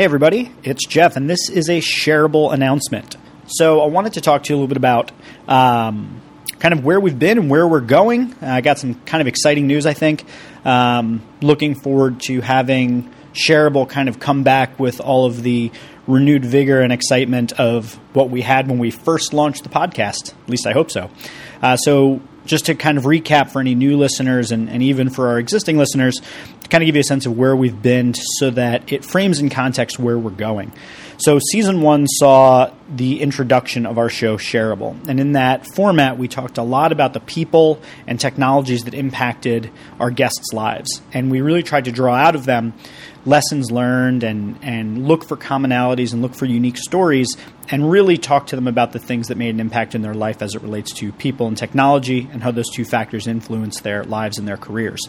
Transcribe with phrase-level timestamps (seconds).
[0.00, 3.18] Hey, everybody, it's Jeff, and this is a shareable announcement.
[3.44, 5.12] So, I wanted to talk to you a little bit about
[5.46, 6.22] um,
[6.58, 8.34] kind of where we've been and where we're going.
[8.40, 10.24] I got some kind of exciting news, I think.
[10.64, 15.70] Um, looking forward to having shareable kind of come back with all of the
[16.06, 20.32] renewed vigor and excitement of what we had when we first launched the podcast.
[20.32, 21.10] At least I hope so.
[21.60, 25.28] Uh, so, just to kind of recap for any new listeners and, and even for
[25.28, 26.16] our existing listeners,
[26.62, 29.40] to kind of give you a sense of where we've been so that it frames
[29.40, 30.72] in context where we're going.
[31.18, 35.08] So, season one saw the introduction of our show, Shareable.
[35.08, 39.70] And in that format, we talked a lot about the people and technologies that impacted
[39.98, 41.00] our guests' lives.
[41.12, 42.74] And we really tried to draw out of them
[43.26, 47.36] lessons learned and, and look for commonalities and look for unique stories
[47.68, 50.42] and really talk to them about the things that made an impact in their life
[50.42, 54.38] as it relates to people and technology and how those two factors influence their lives
[54.38, 55.00] and their careers.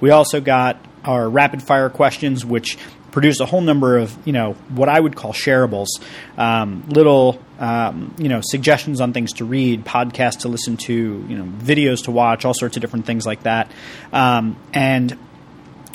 [0.00, 2.78] We also got our rapid fire questions, which
[3.10, 5.88] produce a whole number of you know what I would call shareables,
[6.36, 11.36] um, little um, you know suggestions on things to read, podcasts to listen to, you
[11.36, 13.70] know videos to watch, all sorts of different things like that,
[14.12, 15.18] um, and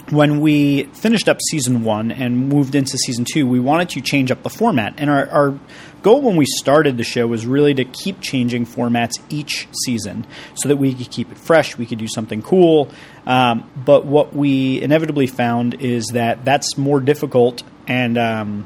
[0.10, 4.32] when we finished up season one and moved into season two, we wanted to change
[4.32, 4.96] up the format.
[4.98, 5.60] And our, our,
[6.04, 10.68] goal when we started the show was really to keep changing formats each season so
[10.68, 12.92] that we could keep it fresh, we could do something cool.
[13.26, 18.66] Um, but what we inevitably found is that that's more difficult and um,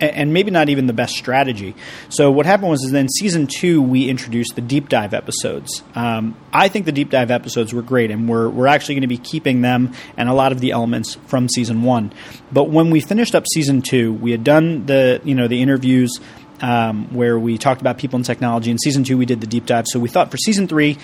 [0.00, 1.74] and maybe not even the best strategy.
[2.08, 5.82] So what happened was, is then season two we introduced the deep dive episodes.
[5.94, 9.08] Um, I think the deep dive episodes were great, and we're we're actually going to
[9.08, 12.12] be keeping them and a lot of the elements from season one.
[12.52, 16.20] But when we finished up season two, we had done the you know the interviews.
[16.60, 18.70] Um, where we talked about people and technology.
[18.70, 19.86] In season two, we did the deep dive.
[19.88, 20.98] So we thought for season three,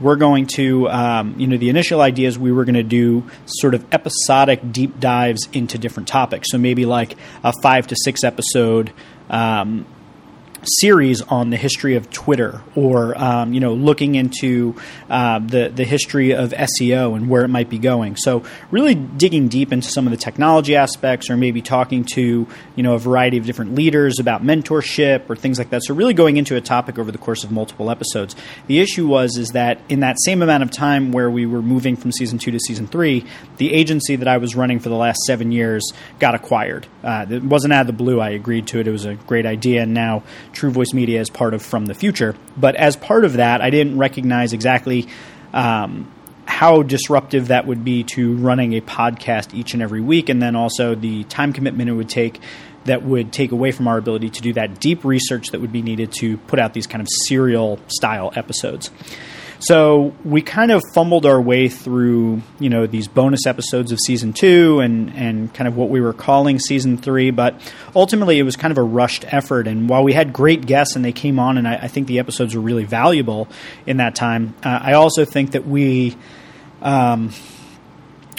[0.00, 3.24] we're going to, um, you know, the initial idea is we were going to do
[3.46, 6.48] sort of episodic deep dives into different topics.
[6.50, 8.92] So maybe like a five to six episode
[9.30, 9.86] um,
[10.66, 14.74] series on the history of Twitter, or um, you know, looking into
[15.10, 18.16] uh, the the history of SEO and where it might be going.
[18.16, 22.46] So, really digging deep into some of the technology aspects, or maybe talking to
[22.76, 25.82] you know a variety of different leaders about mentorship or things like that.
[25.84, 28.36] So, really going into a topic over the course of multiple episodes.
[28.66, 31.96] The issue was is that in that same amount of time where we were moving
[31.96, 33.24] from season two to season three,
[33.56, 36.86] the agency that I was running for the last seven years got acquired.
[37.02, 38.20] Uh, it wasn't out of the blue.
[38.20, 38.88] I agreed to it.
[38.88, 40.22] It was a great idea, and now
[40.54, 42.34] True Voice Media as part of From the Future.
[42.56, 45.08] But as part of that, I didn't recognize exactly
[45.52, 46.10] um,
[46.46, 50.56] how disruptive that would be to running a podcast each and every week, and then
[50.56, 52.40] also the time commitment it would take
[52.84, 55.82] that would take away from our ability to do that deep research that would be
[55.82, 58.90] needed to put out these kind of serial style episodes.
[59.60, 64.32] So we kind of fumbled our way through, you know, these bonus episodes of season
[64.32, 67.60] two and, and kind of what we were calling season three, but
[67.96, 69.66] ultimately it was kind of a rushed effort.
[69.66, 72.18] And while we had great guests and they came on, and I, I think the
[72.18, 73.48] episodes were really valuable
[73.86, 76.16] in that time, uh, I also think that we
[76.82, 77.32] um,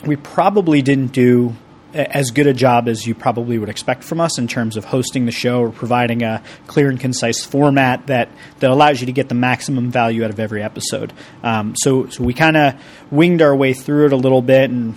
[0.06, 1.56] we probably didn't do
[1.96, 5.26] as good a job as you probably would expect from us in terms of hosting
[5.26, 8.30] the show or providing a clear and concise format that,
[8.60, 11.14] that allows you to get the maximum value out of every episode.
[11.42, 12.76] Um, so, so we kind of
[13.12, 14.96] winged our way through it a little bit and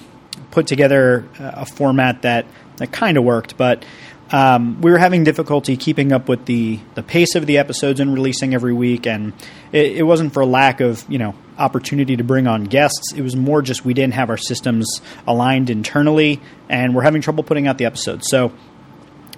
[0.50, 2.46] put together a format that,
[2.78, 3.84] that kind of worked, but
[4.30, 8.12] um, we were having difficulty keeping up with the, the pace of the episodes and
[8.12, 9.32] releasing every week, and
[9.72, 13.14] it, it, wasn't for lack of you know opportunity to bring on guests.
[13.14, 17.42] It was more just we didn't have our systems aligned internally, and we're having trouble
[17.42, 18.28] putting out the episodes.
[18.28, 18.52] So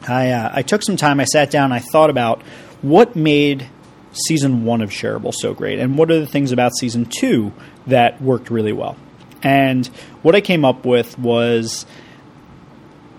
[0.08, 1.20] I, uh, I took some time.
[1.20, 1.70] I sat down.
[1.70, 2.42] I thought about
[2.82, 3.68] what made
[4.12, 7.52] season one of Shareable so great, and what are the things about season two
[7.86, 8.96] that worked really well.
[9.42, 9.86] And
[10.22, 11.86] what I came up with was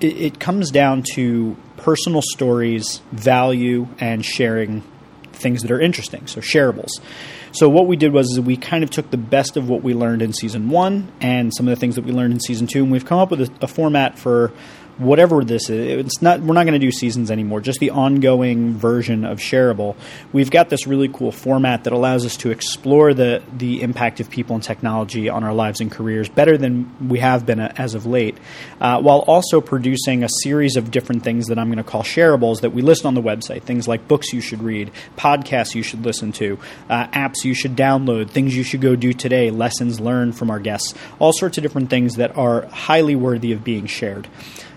[0.03, 4.83] it, it comes down to personal stories, value, and sharing
[5.33, 6.27] things that are interesting.
[6.27, 6.89] So shareables.
[7.51, 10.21] So what we did was we kind of took the best of what we learned
[10.21, 12.91] in season one and some of the things that we learned in season two, and
[12.91, 14.53] we've come up with a, a format for
[15.01, 16.39] whatever this is, it's not.
[16.41, 17.59] We're not going to do seasons anymore.
[17.61, 19.95] Just the ongoing version of Shareable.
[20.31, 24.29] We've got this really cool format that allows us to explore the the impact of
[24.29, 28.05] people and technology on our lives and careers better than we have been as of
[28.05, 28.37] late,
[28.79, 32.61] uh, while also producing a series of different things that I'm going to call shareables
[32.61, 33.63] that we list on the website.
[33.63, 36.59] Things like books you should read, podcasts you should listen to,
[36.89, 40.59] uh, apps you should download, things you should go do today, lessons learned from our
[40.59, 44.27] guests, all sorts of different things that are highly worthy of being shared.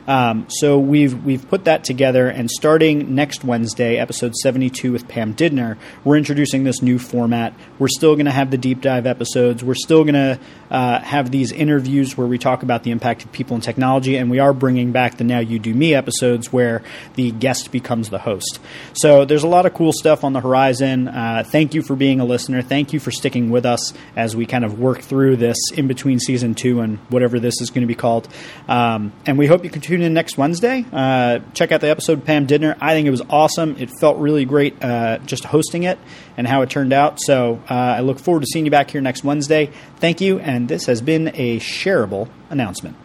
[0.07, 5.35] Um, so we've we've put that together, and starting next Wednesday, episode 72 with Pam
[5.35, 7.55] Didner, we're introducing this new format.
[7.79, 9.65] We're still going to have the deep dive episodes.
[9.65, 10.39] We're still going to
[10.71, 14.31] uh, have these interviews where we talk about the impact of people and technology, and
[14.31, 16.83] we are bringing back the Now You Do Me episodes where
[17.15, 18.61] the guest becomes the host.
[18.95, 21.09] So there's a lot of cool stuff on the horizon.
[21.09, 22.63] Uh, thank you for being a listener.
[22.63, 26.19] Thank you for sticking with us as we kind of work through this in between
[26.19, 28.29] season two and whatever this is going to be called.
[28.69, 30.85] Um, and we hope you can tune in next Wednesday.
[30.93, 32.77] Uh, check out the episode Pam Didner.
[32.81, 33.77] I think it was awesome.
[33.79, 36.01] It felt really great uh, just hosting it
[36.37, 37.21] and how it turned out.
[37.21, 39.71] So uh, I look forward to seeing you back here next Wednesday.
[39.99, 43.04] Thank you, and this has been a shareable announcement.